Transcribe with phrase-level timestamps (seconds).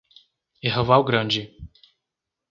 [0.63, 1.43] Erval Grande